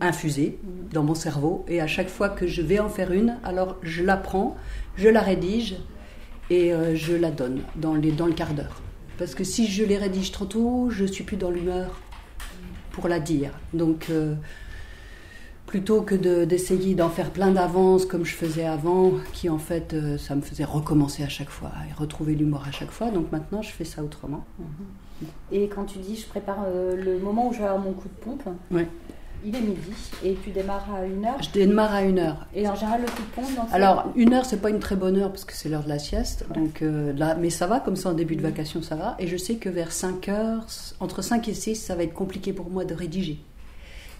infuser 0.00 0.58
dans 0.92 1.02
mon 1.02 1.14
cerveau. 1.14 1.64
Et 1.68 1.80
à 1.80 1.86
chaque 1.86 2.08
fois 2.08 2.28
que 2.28 2.46
je 2.46 2.62
vais 2.62 2.78
en 2.78 2.88
faire 2.88 3.12
une, 3.12 3.38
alors 3.44 3.76
je 3.82 4.02
la 4.02 4.16
prends, 4.16 4.56
je 4.96 5.08
la 5.08 5.20
rédige 5.20 5.76
et 6.52 6.70
euh, 6.70 6.94
je 6.94 7.14
la 7.14 7.30
donne 7.30 7.62
dans, 7.76 7.94
les, 7.94 8.12
dans 8.12 8.26
le 8.26 8.34
quart 8.34 8.52
d'heure. 8.52 8.82
Parce 9.18 9.34
que 9.34 9.42
si 9.42 9.66
je 9.68 9.84
les 9.84 9.96
rédige 9.96 10.32
trop 10.32 10.44
tôt, 10.44 10.90
je 10.90 11.06
suis 11.06 11.24
plus 11.24 11.38
dans 11.38 11.50
l'humeur 11.50 11.98
pour 12.90 13.08
la 13.08 13.20
dire. 13.20 13.52
Donc, 13.72 14.08
euh, 14.10 14.34
plutôt 15.66 16.02
que 16.02 16.14
d'essayer 16.44 16.94
d'en 16.94 17.08
faire 17.08 17.30
plein 17.30 17.52
d'avance 17.52 18.04
comme 18.04 18.26
je 18.26 18.34
faisais 18.34 18.66
avant, 18.66 19.12
qui 19.32 19.48
en 19.48 19.58
fait, 19.58 19.94
euh, 19.94 20.18
ça 20.18 20.34
me 20.34 20.42
faisait 20.42 20.64
recommencer 20.64 21.22
à 21.22 21.28
chaque 21.30 21.48
fois 21.48 21.72
et 21.88 21.94
retrouver 21.94 22.34
l'humour 22.34 22.64
à 22.68 22.70
chaque 22.70 22.90
fois. 22.90 23.10
Donc 23.10 23.32
maintenant, 23.32 23.62
je 23.62 23.70
fais 23.70 23.86
ça 23.86 24.02
autrement. 24.04 24.44
Et 25.52 25.68
quand 25.68 25.84
tu 25.84 26.00
dis, 26.00 26.16
je 26.16 26.26
prépare 26.26 26.66
le 26.68 27.18
moment 27.18 27.48
où 27.48 27.52
je 27.52 27.58
vais 27.58 27.64
avoir 27.64 27.80
mon 27.80 27.92
coup 27.92 28.08
de 28.08 28.24
pompe, 28.24 28.42
ouais. 28.72 28.88
Il 29.44 29.56
est 29.56 29.60
midi 29.60 29.92
et 30.24 30.36
tu 30.42 30.50
démarres 30.50 30.94
à 30.94 31.04
une 31.04 31.24
heure 31.24 31.42
Je 31.42 31.50
démarre 31.50 31.94
à 31.94 32.02
une 32.02 32.18
heure. 32.18 32.46
Et 32.54 32.68
en 32.68 32.74
général, 32.74 33.00
le 33.02 33.06
coup 33.06 33.22
de 33.22 33.34
pompe 33.34 33.68
Alors, 33.72 34.12
une 34.14 34.32
heure, 34.34 34.44
c'est 34.44 34.60
pas 34.60 34.70
une 34.70 34.78
très 34.78 34.96
bonne 34.96 35.16
heure 35.16 35.30
parce 35.30 35.44
que 35.44 35.52
c'est 35.52 35.68
l'heure 35.68 35.82
de 35.82 35.88
la 35.88 35.98
sieste. 35.98 36.44
Donc, 36.54 36.82
euh, 36.82 37.12
là, 37.12 37.34
mais 37.34 37.50
ça 37.50 37.66
va, 37.66 37.80
comme 37.80 37.96
ça, 37.96 38.10
en 38.10 38.14
début 38.14 38.36
de 38.36 38.42
vacation, 38.42 38.82
ça 38.82 38.94
va. 38.94 39.16
Et 39.18 39.26
je 39.26 39.36
sais 39.36 39.56
que 39.56 39.68
vers 39.68 39.90
5 39.92 40.28
heures, 40.28 40.66
entre 41.00 41.22
5 41.22 41.48
et 41.48 41.54
6, 41.54 41.76
ça 41.76 41.94
va 41.96 42.04
être 42.04 42.14
compliqué 42.14 42.52
pour 42.52 42.70
moi 42.70 42.84
de 42.84 42.94
rédiger. 42.94 43.40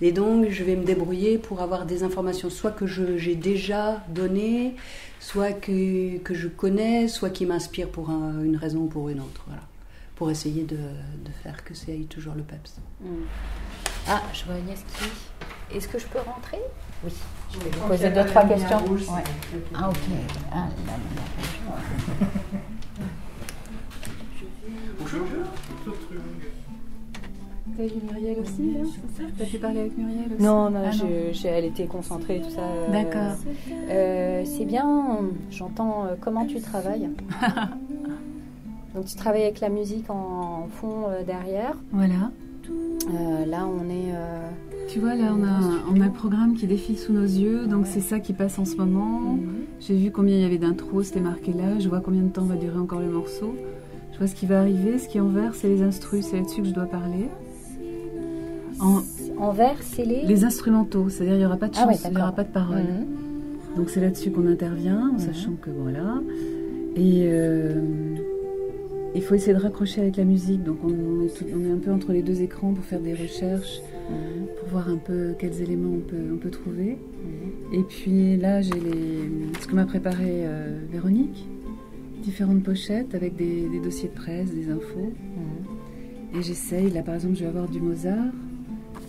Et 0.00 0.11
donc, 0.11 0.49
je 0.50 0.64
vais 0.64 0.75
me 0.75 0.85
débrouiller 0.85 1.38
pour 1.38 1.62
avoir 1.62 1.87
des 1.87 2.02
informations, 2.02 2.50
soit 2.50 2.73
que 2.73 2.87
j'ai 2.87 3.37
déjà 3.37 4.02
données, 4.09 4.75
soit 5.21 5.52
que, 5.52 6.19
que, 6.19 6.35
je 6.35 6.49
connais, 6.49 7.07
soit 7.07 7.31
qui 7.31 7.47
m'inspirent 7.47 7.91
pour 7.91 8.11
une 8.11 8.57
raison 8.57 8.81
ou 8.81 8.87
pour 8.87 9.09
une 9.09 9.21
autre. 9.21 9.45
Voilà. 9.47 9.62
Pour 10.17 10.31
essayer 10.31 10.64
de, 10.64 10.76
de 10.76 11.31
faire 11.45 11.64
que 11.64 11.75
ça 11.75 11.93
aille 11.93 12.07
toujours 12.07 12.35
le 12.35 12.43
PEPS. 12.43 12.81
Mm. 13.00 13.07
Ah, 14.09 14.23
je 14.33 14.45
vois 14.45 14.55
Agnès 14.55 14.83
qui. 14.97 15.77
Est-ce 15.77 15.89
que 15.89 15.99
je 15.99 16.07
peux 16.07 16.19
rentrer? 16.19 16.61
Oui. 17.05 17.13
Je 17.53 17.59
vais 17.59 17.71
vous 17.71 17.89
poser 17.89 18.11
deux, 18.11 18.25
trois 18.27 18.45
questions. 18.45 18.79
ouais. 18.87 19.25
Ah, 19.75 19.89
ok. 19.89 19.97
Ah, 20.51 20.57
là, 20.57 20.93
là, 20.93 22.27
Bonjour. 24.99 25.27
T'as 27.77 27.85
vu 27.85 27.93
Muriel 28.07 28.39
aussi, 28.41 28.77
c'est 29.17 29.23
ça 29.23 29.29
T'as 29.39 29.45
fait 29.47 29.59
parler 29.59 29.81
avec 29.81 29.97
Muriel 29.97 30.33
aussi? 30.35 30.43
Non, 30.43 30.69
non, 30.71 30.83
ah, 30.85 31.47
elle 31.47 31.65
était 31.65 31.87
concentrée, 31.87 32.41
tout 32.41 32.51
ça. 32.51 32.61
Euh, 32.61 32.93
D'accord. 32.93 33.37
Euh, 33.89 34.43
c'est 34.45 34.65
bien, 34.67 35.21
j'entends 35.51 36.05
euh, 36.05 36.15
comment 36.21 36.45
tu 36.45 36.61
travailles. 36.61 37.09
Donc 38.95 39.07
tu 39.07 39.17
travailles 39.17 39.45
avec 39.45 39.61
la 39.61 39.71
musique 39.71 40.11
en 40.11 40.69
fond 40.81 41.07
derrière. 41.27 41.75
Voilà. 41.93 42.31
Euh, 43.09 43.47
là, 43.47 43.67
on 43.67 43.89
est. 43.89 44.15
Euh, 44.15 44.49
tu 44.89 45.01
vois, 45.01 45.15
là, 45.15 45.35
on 45.37 45.43
a, 45.45 45.61
on 45.91 46.01
a 46.01 46.07
le 46.07 46.13
programme 46.13 46.55
qui 46.55 46.67
défile 46.67 46.99
sous 46.99 47.13
nos 47.13 47.23
yeux, 47.23 47.67
donc 47.67 47.87
c'est 47.87 48.01
ça 48.01 48.21
qui 48.21 48.33
passe 48.33 48.59
en 48.59 48.65
ce 48.65 48.77
moment. 48.77 49.21
Mhm. 49.21 49.49
J'ai 49.81 49.97
vu 49.97 50.11
combien 50.11 50.37
il 50.37 50.43
y 50.43 50.45
avait 50.45 50.59
d'intro, 50.59 51.03
c'était 51.03 51.21
marqué 51.21 51.53
là. 51.53 51.79
Je 51.79 51.89
vois 51.89 52.01
combien 52.01 52.23
de 52.23 52.29
temps 52.29 52.45
va 52.45 52.57
durer 52.57 52.79
encore 52.79 53.01
le 53.01 53.11
morceau. 53.11 53.55
Je 54.13 54.19
vois 54.19 54.27
ce 54.27 54.35
qui 54.35 54.47
va 54.47 54.61
arriver. 54.61 54.99
Ce 54.99 55.09
qui 55.09 55.19
est 55.19 55.21
en 55.21 55.29
vert, 55.29 55.55
c'est 55.55 55.69
les 55.69 55.83
instrus, 55.83 56.27
c'est 56.27 56.37
là-dessus 56.37 56.63
que 56.63 56.69
je 56.69 56.75
dois 56.75 56.87
parler. 56.87 57.29
En, 59.39 59.53
vert, 59.53 59.77
c'est 59.81 60.05
les. 60.05 60.27
Les 60.27 60.45
instrumentaux, 60.45 61.09
c'est-à-dire 61.09 61.35
il 61.35 61.39
n'y 61.39 61.47
aura 61.47 61.57
pas 61.57 61.69
de 61.69 61.77
ah 61.77 61.85
chance, 61.85 62.03
il 62.05 62.11
n'y 62.11 62.21
aura 62.21 62.33
pas 62.33 62.45
de 62.45 62.53
parole. 62.53 62.79
Mhm. 62.79 63.77
Donc 63.77 63.91
c'est 63.91 64.01
là-dessus 64.01 64.31
qu'on 64.31 64.47
intervient, 64.47 65.11
en 65.11 65.13
mhm. 65.15 65.19
sachant 65.19 65.53
que 65.61 65.71
voilà. 65.71 66.21
Et. 66.97 67.23
Euh, 67.27 68.12
il 69.14 69.23
faut 69.23 69.35
essayer 69.35 69.52
de 69.52 69.61
raccrocher 69.61 70.00
avec 70.00 70.16
la 70.16 70.25
musique, 70.25 70.62
donc 70.62 70.78
on, 70.85 71.26
est 71.26 71.71
un 71.71 71.78
peu 71.78 71.92
entre 71.92 72.12
les 72.12 72.23
deux 72.23 72.42
écrans 72.42 72.73
pour 72.73 72.85
faire 72.85 73.00
des 73.00 73.14
recherches, 73.14 73.81
mhm. 74.11 74.47
pour 74.59 74.69
voir 74.69 74.88
un 74.88 74.97
peu 74.97 75.35
quels 75.38 75.61
éléments 75.61 75.96
on 76.33 76.37
peut, 76.37 76.51
trouver. 76.51 76.96
Mhm. 76.96 77.79
Et 77.79 77.83
puis 77.83 78.37
là, 78.37 78.62
j'ai 78.62 78.72
ce 79.61 79.66
que 79.66 79.75
m'a 79.75 79.85
préparé 79.85 80.44
euh, 80.46 80.79
Véronique, 80.90 81.46
différentes 82.22 82.62
pochettes 82.62 83.14
avec 83.14 83.37
des, 83.37 83.68
dossiers 83.83 84.09
de 84.09 84.14
presse, 84.14 84.51
des 84.55 84.70
infos. 84.70 85.12
Mhm. 85.12 86.38
Et 86.38 86.42
j'essaye, 86.42 86.90
là 86.90 87.03
par 87.03 87.14
exemple, 87.16 87.35
je 87.35 87.40
vais 87.40 87.48
avoir 87.48 87.68
du 87.68 87.81
Mozart, 87.81 88.33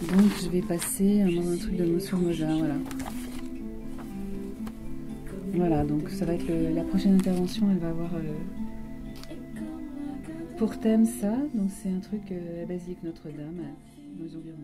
donc 0.10 0.32
je 0.44 0.50
vais 0.50 0.62
passer 0.62 1.22
un, 1.22 1.28
un 1.28 1.58
truc 1.58 1.78
de 1.78 2.00
sur 2.00 2.18
Mozart, 2.18 2.58
voilà. 2.58 2.76
Voilà, 5.56 5.84
donc 5.84 6.10
ça 6.10 6.26
va 6.26 6.34
être 6.34 6.48
la 6.74 6.84
prochaine 6.84 7.14
intervention, 7.14 7.68
elle 7.72 7.78
va 7.78 7.90
avoir... 7.90 8.16
Euh, 8.16 8.34
pour 10.58 10.78
thème 10.80 11.06
ça, 11.06 11.36
donc 11.54 11.72
c'est 11.72 11.90
un 11.90 12.00
truc 12.00 12.32
euh, 12.32 12.66
basique 12.66 13.02
Notre-Dame, 13.04 13.62
dans 14.18 14.24
les 14.24 14.36
environs 14.36 14.58